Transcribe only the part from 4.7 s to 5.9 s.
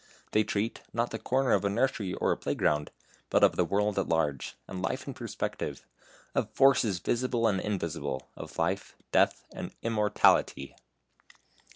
life in perspective;